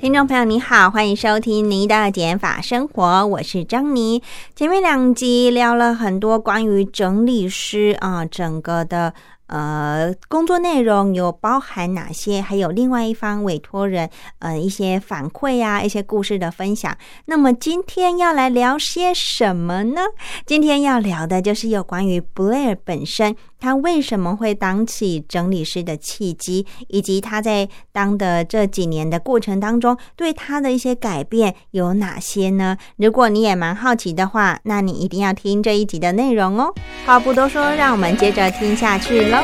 [0.00, 4.22] 听众朋友，你好，欢迎收听你的减法生活，我是张妮。
[4.54, 9.12] 前面两集聊了很多关于整理师啊，整个的。
[9.48, 12.38] 呃，工作内容有包含哪些？
[12.38, 16.94] 还有另外一方委托人，呃，一些反馈啊，一些故事的分享。
[17.24, 20.02] 那么今天要来聊些什么呢？
[20.44, 32.76] 今天要聊的就是有关于 Blair 本身，他为什么会当起整理师的契机，以及他在当的这几年的过程当中，对他的一些改变有哪些呢？
[32.96, 36.72] 如果你也蛮好奇的话，那你一定要听这一集的内容哦。
[37.06, 39.38] 话不多说，让我们接着听下去喽。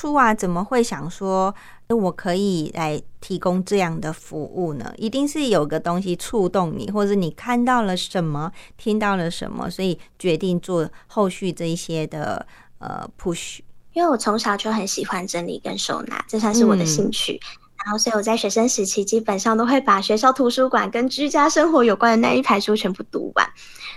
[0.00, 1.54] 初啊，怎么会想说
[1.88, 4.90] 我可以来提供这样的服务呢？
[4.96, 12.46] 一定是有个东西触动你，或者你看到了什么，听到了什么，所以决定做后续这一些的。
[12.78, 13.58] 呃，push，
[13.92, 17.38] 因为我从小就很喜欢整理跟收纳，这算是我的兴趣。
[17.84, 23.46] 然后，所以我在学生时期基本上都会把学校图书馆跟居家生活有关的那一排书全部读完。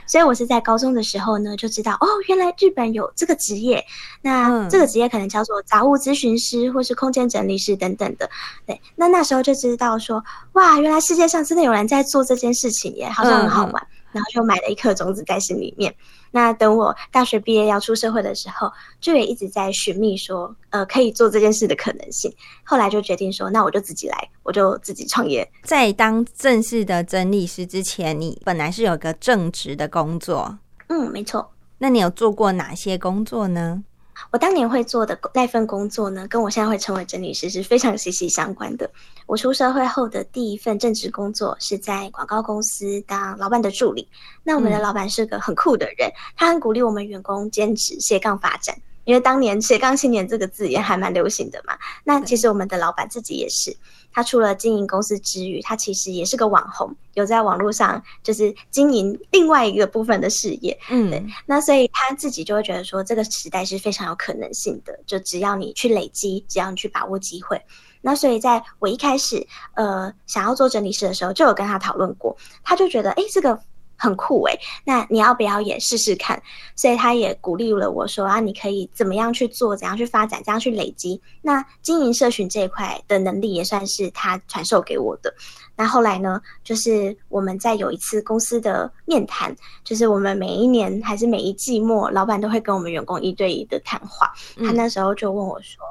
[0.05, 3.83] 所以我是在高中的时候呢，就知道哦，原来日本有这个职业。
[4.21, 8.29] 那这个职业可能叫做杂物咨询师，或是空间整理师等等的。
[8.65, 13.87] 对，那那时候就知道说，哇，原来世界上真的有人在做这件事情耶，好像很好玩。
[14.11, 15.91] 然后就买了一颗种子在心里面。
[16.35, 22.33] 那等我大学毕业要出社会的时候，就也一直在寻觅说，呃，可以做这件事的可能性。
[22.63, 25.47] 后来就决定说，那我就自己来，我就自己创业。
[25.63, 30.57] 在当正式的整理师之前，你本来是有个正职的工作。
[30.87, 31.47] 嗯，没错。
[31.77, 33.83] 那你有做过哪些工作呢？
[34.31, 38.89] 我当年会做的那份工作呢，跟我现在会成为整理师是非常息息相关的。
[39.25, 44.07] 我出社会后的第一份正职工作是在广告公司当老板的助理。
[44.43, 48.75] 那我们的老板是个很酷的人，他很鼓励我们员工兼职斜杠发展，
[49.05, 51.77] 因为当年斜杠青年这个字也还蛮流行的嘛。
[52.03, 53.75] 那其实我们的老板自己也是。
[54.13, 60.77] 他除了经营公司之余，他其实也是个网红，有在网络上就是经营另外一个部分的事业。
[60.89, 61.25] 嗯，对。
[61.45, 67.61] 那所以他自己就会觉得说，这个时代是非常有可能性的，就只要你去累积，只要你去把握机会。
[68.01, 73.59] 那所以在我一开始呃想要做整理师的时候，就有跟他讨论过，他就觉得哎这个。
[74.03, 76.41] 很酷诶，那你要不要也试试看？
[76.75, 81.21] 所以他也鼓励了我说啊，你可以怎么样去做，怎样去发展，怎样去累积。
[81.41, 85.33] 那经营社群这一块的能力也算是他传授给我的。
[85.77, 89.55] 那后来呢，就是我们在有一次公司的面谈，
[89.85, 94.29] 就是我们每一年还是每一季末，老板都会跟我们员工一对一的谈话。
[94.57, 95.81] 他那时候就问我说：“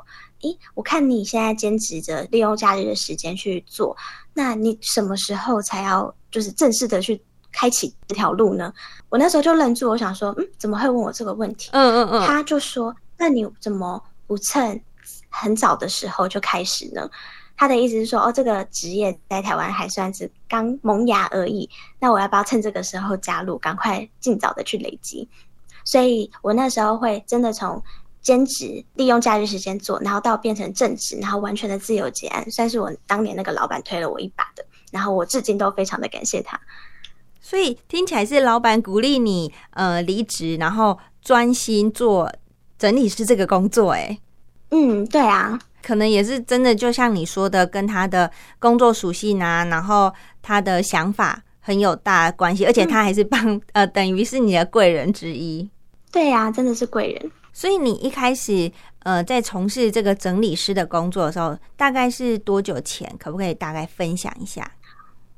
[0.42, 3.96] 诶，我看你现在兼职着，利用假日的时间去做，
[4.34, 7.18] 那你什么时候才要就是正式的去？”
[7.52, 8.72] 开启这条路呢？
[9.08, 11.70] 我那时候就愣住，我想说，嗯，怎么会问我这个问题？
[11.72, 12.26] 嗯嗯嗯。
[12.26, 14.82] 他就说：“那你怎么不趁
[15.28, 17.08] 很早的时候就开始呢？”
[17.54, 21.68] 他的意思是说，哦，这个职业在台湾还算是刚萌芽而已。
[22.00, 25.28] 那我要不要趁这个时候加入，赶快尽早的去累积？
[25.84, 27.80] 所以我那时候会真的从
[28.20, 34.64] 兼职利用假日时间做，然后到变成正职，然后完全的自由结案，算是我当年那个老板推了我一把的。
[34.90, 36.58] 然后我至今都非常的感谢他。
[37.42, 42.32] 所以听起来是老板鼓励你呃离职，然后专心做
[42.78, 43.90] 整理师这个工作。
[43.90, 44.16] 哎，
[44.70, 50.10] 嗯，对啊，可能也是真的，就像你说的，跟他的工作属性啊，然后
[50.40, 55.68] 他的想法很有大关系，而且他还是帮呃，等于是你的贵人之一。
[56.10, 57.30] 对呀，真的是贵人。
[57.52, 63.12] 所以你一开始呃在从事这个整理师的工作的时候，大概是多久前？
[63.18, 64.70] 可不可以大概分享一下？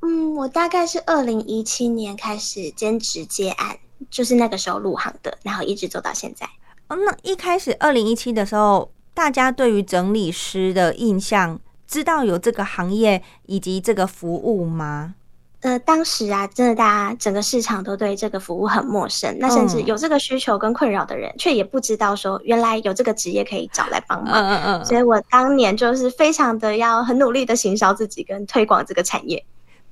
[0.06, 3.78] 嗯，我大概是二零一七年开始兼职接案，
[4.10, 6.46] 就是那个时候入行的，然后一直做到现在。
[6.88, 11.58] 哦，那一开始二零一七的时候，大家对于整理师的印象，
[11.88, 15.14] 知道有这个行业以及这个服务吗？
[15.60, 24.34] 呃，当时啊，真的大家整个市场都对这个服务很陌生，那甚至有这个需求跟困扰的人，却也不知道说原来有这个职业可以找来帮忙。
[24.34, 24.84] 嗯嗯嗯。
[24.84, 29.42] 所以我当年就是非常的要很努力的行销自己跟推广这个产业。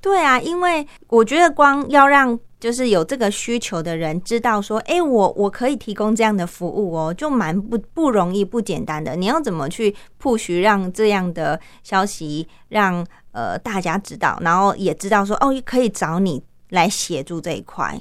[0.03, 9.15] 对啊，因为我觉得光要让就是有这个需求的人知道说，哎，我我可以提供这样的服务哦，就蛮不不容易、不简单的。
[9.15, 13.03] 你要怎么去 push 让这样的消息让？
[13.33, 17.99] 呃，大家知道，然后也知道说，哦，可以找你来协助这一块。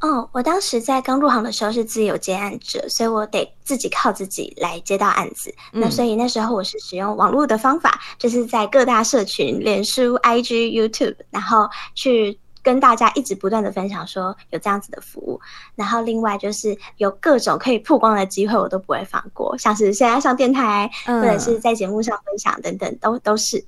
[0.00, 5.54] 哦，我当时在刚入行的时候是自由接案者，所以我得自己靠自己来接到案子。
[5.72, 15.38] 那所以那时候我是使用网络的方法，就是在各大社群、脸书、IG、YouTube，然后去跟大家一直不断的分享说有这样子的服务。
[15.74, 23.62] 然后另外就是有各种可以曝光的机会，我都不会放过，像是现在上电台，或者是在节目上分享等等，都都是。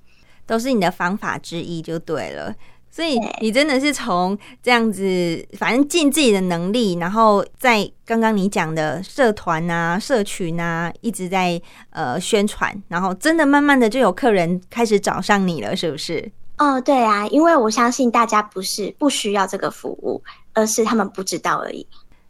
[0.44, 2.52] 都是你的方法之一就对了，
[2.94, 16.30] 所以你真的是从这样子，反正尽自己的能力，然后在刚刚你讲的社团啊、社群啊，一直在呃宣传，然后真的慢慢的就有客人开始找上你了，是不是？
[16.58, 20.22] 哦，对啊，因为我相信大家不是不需要这个服务，
[20.52, 21.86] 而是他们不知道而已。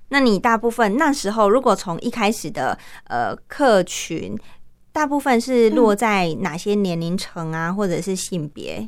[0.08, 2.78] 那你大部分那时候，如果从一开始的
[3.08, 4.38] 呃客群。
[4.94, 8.86] 大部分是落在哪些年龄层啊，或者是性别？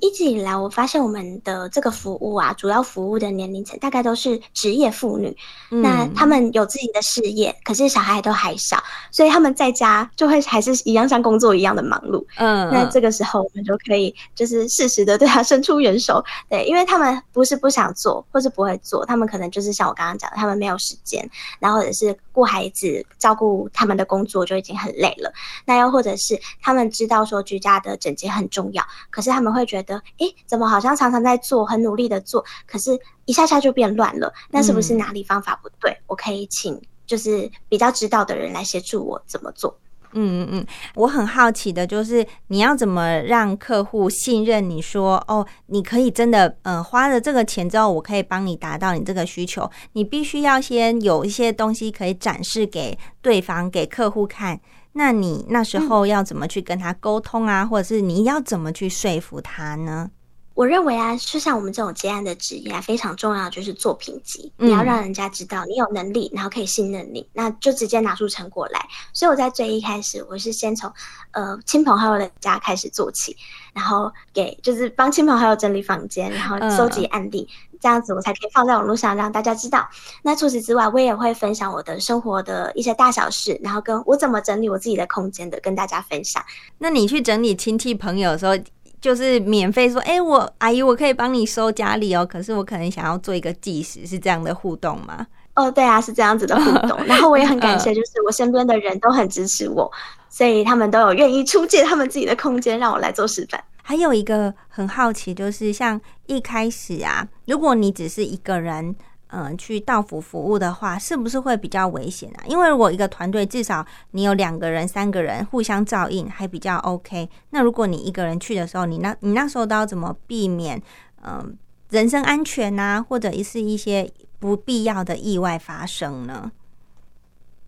[0.00, 5.36] 一直以来，我发现我们的这个服务啊，主要服务的年龄层大概都是职业妇女。
[5.70, 8.80] 那他们有自己的事业，可是小孩都还小，
[9.10, 12.24] 所以他们在家就会还是一样像工作一样的忙碌。
[12.36, 16.24] 嗯，那这个时候我们就可以就是适时的对他伸出援手。
[16.48, 21.28] 对，因为他们不是不想做，或是不会做，他们可能就是像我刚刚讲的，他们没有时间，
[21.58, 25.32] 然后或者是顾孩子、照顾他们的工作就已经很累了。
[25.64, 29.87] 那又或者是他们知道说居家的整洁很重要，可是他们会觉得。
[29.88, 34.32] 的，哎，怎么好像常常在做，很努力的做，可是一下下就变乱了？
[34.50, 35.98] 那是不是哪里方法不对？
[36.06, 39.76] 我可以请就是比较知道的人来协助我怎么做。
[40.12, 49.70] 嗯嗯嗯，我很好奇的就是你要怎么让客户信任你说哦，你可以真的嗯花了这个钱之后，我可以帮你达到你这个需求。
[49.92, 54.58] 你必须要先有一些东西可以展示给对方给客户看。
[54.98, 57.64] 那你那时候要怎么去跟他沟通啊？
[57.64, 60.10] 或者是你要怎么去说服他呢？
[60.58, 68.84] 我认为啊，就像我们这种接案的职业啊，非常重要就是作品集，你要让人家知道你有能力，然后可以信任你，那就直接拿出成果来。
[69.12, 70.92] 所以我在最一开始，我是先从
[71.30, 73.36] 呃亲朋好友的家开始做起，
[73.72, 77.48] 然后给就是帮亲朋好友整理房间，然后收集案例。
[77.80, 79.88] 这样子我才可以放在网络上让大家知道。
[80.22, 86.44] 那除此之外，我也会分享我的生活的一些大小事，然后跟我怎么整理我自己的空间的，跟大家分享。
[86.78, 88.54] 那你去整理亲戚朋友的时候，
[89.00, 95.26] 就是免费说：“哎，我阿姨，我可以帮你收家里哦。”可是我可能想要做一个计时，是这样的互动吗？
[95.54, 96.98] 哦，对啊，是这样子的互动。
[97.06, 99.90] 然后我也很感谢，就是我身边的人都很支持我，
[100.28, 103.62] 所以他们都有愿意出借他们自己的空间让我来做示范。
[103.82, 108.94] 还有一个很好奇，就是像一开始啊，如果你只是一个人，
[109.30, 112.44] 嗯，去到府服务的话，是不是会比较危险啊？
[112.46, 117.28] 因为如果一个团队至少你有两个人、三个人互相照应，还比较 OK。
[117.50, 120.82] 那如果你一个人去的时候，你那你那时候都要怎么避免，
[121.22, 121.56] 嗯，
[121.90, 126.50] 人身安全呐，或者是一些不必要的意外发生呢？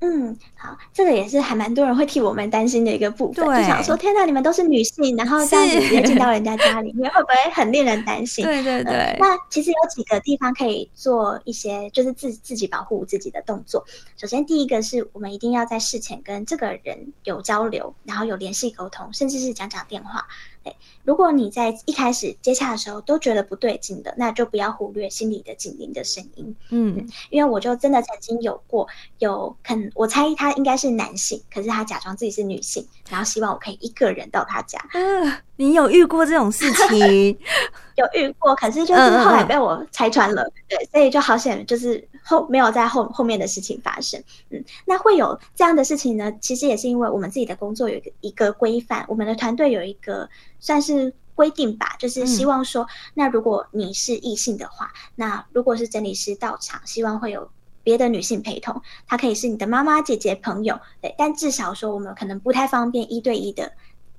[0.00, 8.42] 嗯，好，这个也是还蛮多人会替我们担心的一个部分，就想说，天呐，你们都是女性，然后这样子直接进到人家家里面，会不会很令人担心？
[8.47, 9.16] 对对对。
[9.21, 13.85] 那其实有几个地方可以做一些，就是自自己保护自己的动作。
[14.16, 20.26] 首先，第一个是我们一定要在事前跟这个人有交流，然后有联系沟通，甚至是讲讲电话。
[20.62, 26.55] 对，如果你在一开始接洽的时候都觉得不对劲的，那就不要忽略心里的警铃的声音。
[26.71, 28.87] 嗯，因为我就真的曾经有过，
[29.19, 34.79] 有肯我猜他应该是男性，可是他假装自己是女性，然后希望我可以一个人到他家。
[34.93, 37.38] 嗯，你有遇过这种事情？
[37.97, 40.43] 有遇过，可是就是后来被我拆穿了。
[40.67, 44.19] 对，所以就好险，就是后没有在后后面的事情发生。
[44.49, 46.33] 嗯，那会有这样的事情呢？
[46.40, 50.29] 其实也是因为我们自己的工作有一个一个规范，我们的团队有一个。
[50.62, 57.50] 算是规定吧，就是希望说，那如果你是异性的话，那如果是整理师到场，希望会有
[57.83, 63.73] 别的女性陪同，她可以是你的妈妈、姐姐、朋友，对，但至少说我们可能不太方便一对一的，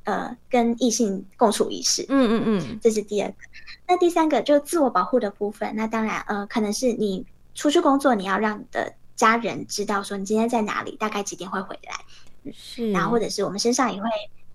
[0.03, 2.05] 呃，跟异性共处一室。
[2.10, 3.36] 嗯嗯嗯，这是第二个。
[3.88, 14.08] 那第三个就是自我保护的部分，那当然，呃，可能是你出去工作，你要让你的家人知道说你今天在哪里，大概几点会回来，是，然后或者是我们身上也会。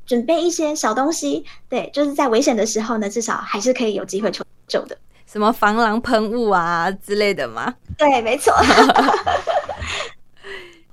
[0.06, 4.96] 准备一些小东西，对，就是在危险的时候呢，至少还是可以有机会求救的。
[5.26, 7.74] 什么防狼喷雾啊之类的吗？
[7.98, 8.54] 对，没错。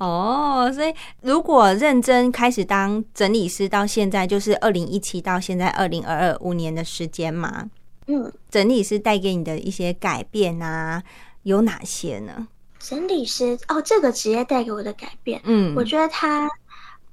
[0.04, 7.70] 哦，所以如果认真开始当整理师，到现在就是二零一七到现在二零二二五年的时间嘛。
[8.08, 11.02] 嗯，整理师带给你的一些改变啊，
[11.44, 12.48] 有哪些呢？
[12.80, 16.50] 整理师哦，这个职业带给我的改变，嗯，我觉得他，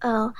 [0.01, 0.33] 呃，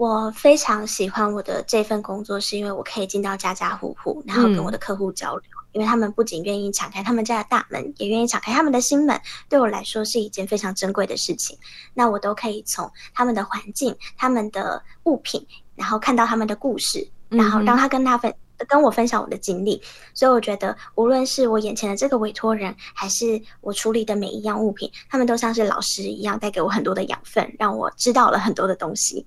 [0.00, 5.50] 我非常喜欢我的这份工作，是因为我可以进到家家户户，然后跟我的客户交流。
[5.72, 11.54] 因为他们不仅愿意敞开他们家的大门，也愿意敞开他们的心门，对我来说是一件非常珍贵的事情。
[11.92, 18.34] 那我都可以从他们的环境、他们的物品，然后看到他们的故事，然后让他跟他分
[18.66, 19.82] 跟我分享我的经历。
[20.14, 29.26] 所以我觉得，无论是我眼前的这个委托人，还是我处理的每一样物品，他们都像是老师一样，带给我很多的养分，让我知道了很多的东西。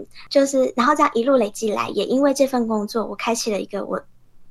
[0.00, 4.00] 嗯，就是然后这样一路累积来，也因为这份工作，我开启了一个我。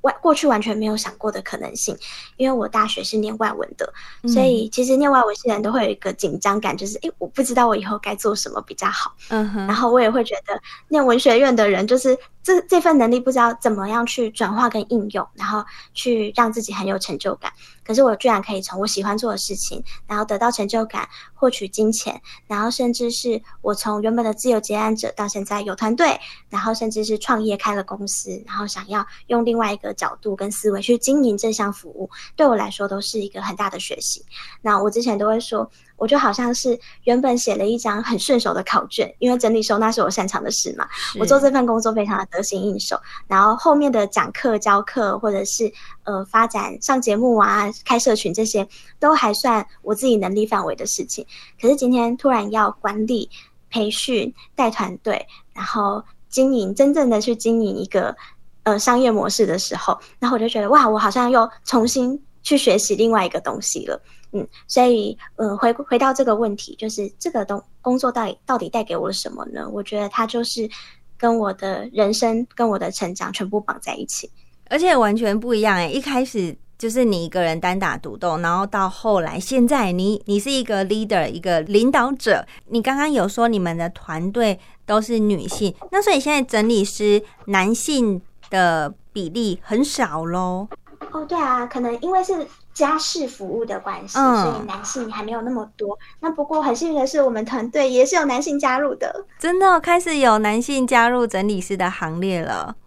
[0.01, 1.93] 外过去完全没有想过的可能性，
[2.37, 3.93] 因为我大学是念外文的，
[4.29, 9.13] 所以其实念外文系的人都会有一个紧张感，就是诶，我不知道我以后该做什么比较好。
[9.27, 12.17] 嗯哼，然后我也会觉得念文学院的人就是。
[12.41, 17.51] 这这份能力不知道怎么样去转化跟应用，然后去让自己很有成就感。
[17.83, 26.19] 可是我居然可以从我喜欢做的事情，然后得到成就感，获取金钱，然后甚至是我从原本的自由接案者到现在有团队，
[26.49, 34.23] 然后甚至是创业开了公司，然后想要用另外一个角度跟思维去经营这项服务，对我来说都是一个很大的学习。
[34.61, 35.69] 那我之前都会说。
[35.99, 40.87] 我就好像是原本写了一张很顺手的考卷，因为整理收纳是我擅长的事嘛。
[41.19, 45.71] 我做这份工作非常的得心应手，然后后面的讲课、教课，或者是
[46.05, 48.67] 呃发展上节目啊、开社群这些，
[48.99, 51.25] 都还算我自己能力范围的事情。
[51.61, 53.29] 可是今天突然要管理、
[53.69, 58.15] 培训、带团队，然后经营，真正的去经营一个
[58.63, 64.01] 呃商业模式的时候，然后我就觉得哇，我好像又重新去学习另外一个东西了。
[64.31, 69.67] 嗯，所以，呃，回回到这个问题，就是这个东工作到底到底带给我了什么呢？
[69.67, 70.69] 我觉得它就是
[71.17, 74.29] 跟我的人生、跟我的成长全部绑在一起，
[74.69, 82.45] 而且完全不一样诶，一开始就是你一个人单打独斗，然后到后来，现在你你是一个 leader，一个领导者。
[82.67, 90.67] 你刚刚有说你们的团队都是女性，那所以现在整理师男性的比例很少喽？
[91.11, 92.47] 哦，对啊，可能因为是。
[92.71, 95.99] 家事服务的关系，所以男性还没有那么多。
[96.21, 99.25] 那不过很幸运的是，我们团队也是有男性加入的。
[99.37, 102.77] 真的开始有男性加入整理师的行列了。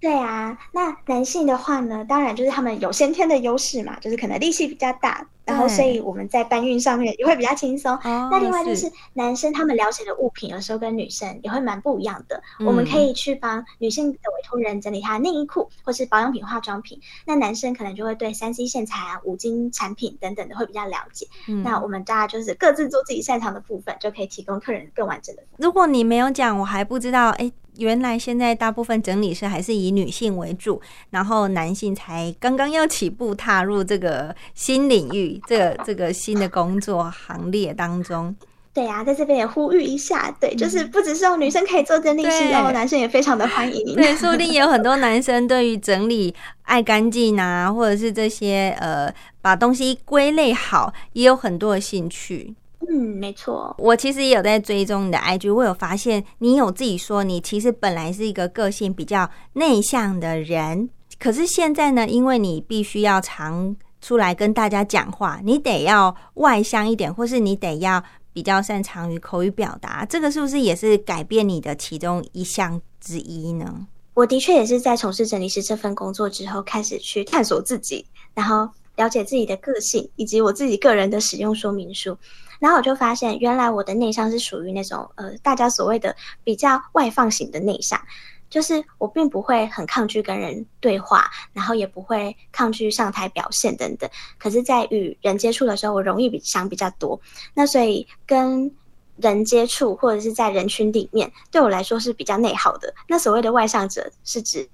[0.00, 5.26] 对啊，那男性的话呢，当然就是他们有先天的优势嘛，就是可能力气比较大。
[5.46, 7.96] 然后，所以我们在搬运上面也会比较轻松。
[8.02, 12.42] 那另外就是男生他们了解的物品，有时候跟女生也会蛮不一样的。
[12.58, 17.00] 我们可以去帮女性的委托人整理她的内衣裤，或是保养品、化妆品。
[17.24, 21.26] 那男生可能就会对三 C 线材啊、五金产品等等的会比较了解。
[21.62, 25.42] 那我们大家就是各自做自己擅长的部分，就可以提供客人更完整的。
[25.58, 27.28] 如果你没有讲，我还不知道。
[27.30, 27.52] 哎。
[27.78, 38.34] 原来现在大部分整理师还是以女性为主，然后男性才刚刚要起步踏入这个新领域，这个这个新的工作行列当中。
[38.72, 43.94] 对呀，在这边也呼吁一下，对，就是不只是有女生可以做整理师，然后男生也非常的欢迎。
[43.94, 52.54] 对，说不定也有很多男生对于整理爱干净啊，或者是这些呃把东西归类好，也有很多的兴趣。
[52.86, 53.74] 嗯，没错。
[53.78, 63.74] 我其实也有在追踪你的 IG，我有发现你有自己说，你其实本来是一个个性比较内向的人，可是现在呢，因为你必须要常
[64.06, 68.00] 出来跟大家讲话，你得要外向一点，或是你得要
[68.32, 73.88] 比较擅长于口语表达，这个是不是也是改变你的其中一项之一呢？
[74.14, 82.16] 我的确也是在从事整理师这份工作之后，开始去探索自己，然后了解自己的个性，以及我自己个人的使用说明书。
[82.60, 88.00] 然后我就发现，原来我的内向是属于那种呃，大家所谓的比较外放型的内向，
[88.48, 94.08] 就是我并不会很抗拒跟人对话，然后也不会抗拒上台表现等等。
[94.38, 97.20] 可是，在与人接触的时候，我容易比想比较多。
[97.54, 98.70] 那所以跟
[99.16, 102.94] 人接触或者是在人群里面，对我来说是比较内耗的。
[103.08, 104.68] 那所谓的外向者，是指。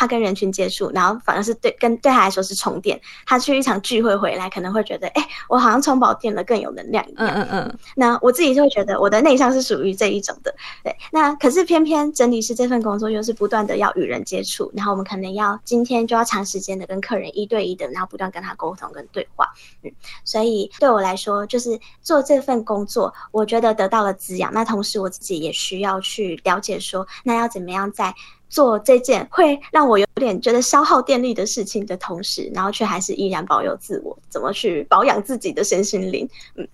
[0.00, 2.98] 他跟人群接触，然后反而是对跟对他来说是充电。
[3.26, 7.28] 他去一场聚会回来，可能会觉得，哎，我好像充饱电了，更有能量一样。
[7.28, 7.78] 嗯嗯嗯。
[7.94, 10.54] 那我自己就会觉得，我的内向是属于这一种的。
[10.82, 10.96] 对。
[11.12, 19.46] 那可是偏偏整理师这份工作又是不断的要与人接触，然后我们可能要今天就要长时间的跟客人一对一的，然后不断跟他沟通跟对话。
[19.82, 19.92] 嗯。
[20.24, 24.50] 所以对我来说，就是做这份工作，我觉得得到了滋养。
[24.54, 28.14] 那同时我自己也需要去了解说，那要怎么样在。
[28.50, 36.28] 做这件会让我有点觉得消耗电力的事情的同时，然后却还是依然保有自我，怎么去保养自己的身心灵？
[36.56, 36.68] 嗯。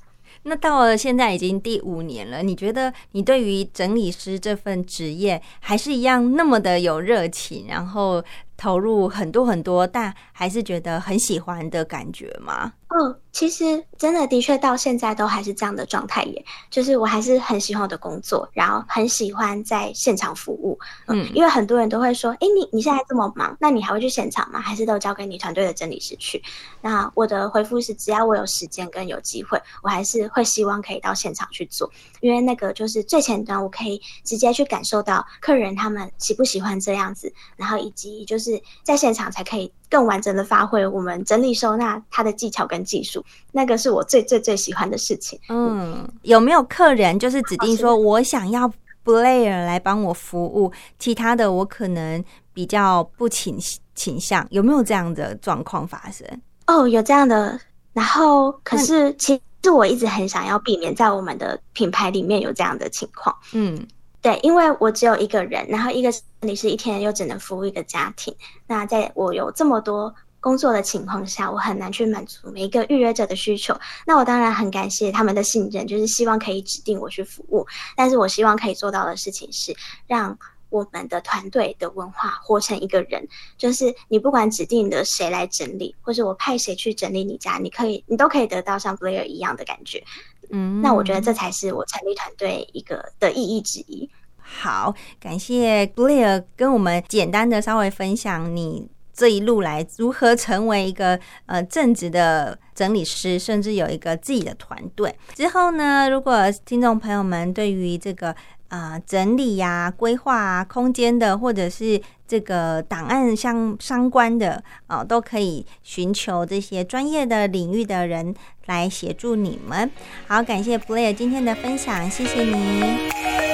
[0.49, 8.23] 那到了现在已经第五年了，你觉得你对于整理师这份职业还是一样那么的有热情，然后
[8.57, 12.73] 投入很多很多，但还是觉得很喜欢的感觉吗？
[12.89, 20.79] 嗯，其实真的的确到现在都还是这样的状态耶，就是我还是很喜欢我的工作，然后很喜欢在现场服务。
[21.09, 24.61] 嗯，因为很多人都会说，哎，你你现在这么忙，那你还会去现场吗？
[24.61, 26.41] 还是都交给你团队的整理师去？
[26.81, 31.91] 那我的回复是，只要我有时间跟有机会，我还是会希望可以到现场去做，
[32.21, 39.73] 因为那个就是最前端，我可以直接去感受到客人他们喜不喜欢这样子，然后以及就是在现场才可以。
[39.89, 45.39] 更完整的发挥我们整理收纳它的技巧跟技术，那个是我最最最喜欢的事情。
[45.49, 48.71] 嗯，有没有客人就是指定说我想要
[49.05, 53.57] Blair 来帮我服务，其他的我可能比较不倾
[53.95, 56.27] 倾向，有没有这样的状况发生？
[56.67, 57.59] 哦，有这样的。
[57.93, 63.35] 然后，可是其实我一直很想要避免在我们的品牌里面有这样的情况。
[63.53, 63.87] 嗯。
[64.27, 68.35] 对，因为我只有一个人，然后一个你是一天又只能服务一个家庭。
[68.67, 73.73] 那在我有这么多工作的情况下，我很难去满足每一个预约者的需求。
[74.05, 77.65] 那我当然很感谢他们的信任，就是希望可以指定我去服务。
[77.97, 79.73] 但是我希望可以做到的事情是，
[80.09, 80.37] 让
[80.77, 90.03] 我们的团队的文化活成一个人，就是你不管指定的谁来整理，或者我派谁去整理你家，你可以，你都可以得到像 Blair 一样的感觉。
[90.51, 94.09] 嗯，那我觉得这才是我成立团队一个的意义之一。
[94.39, 105.17] 好，感谢 Blair 跟我们简单的稍微分享你这一路来如何成为一个呃正直的整理师，甚至有一个自己的团队。
[105.35, 108.37] 之后呢，如果听众朋友们对于这个
[108.69, 118.35] 啊整理呀、规划啊空间的，或者是这个档案相相关的啊，都可以寻求这些专业的领域的人
[118.67, 119.91] 来协助你们。
[120.27, 123.46] 好，感谢 Blair 今天的分享，谢谢你。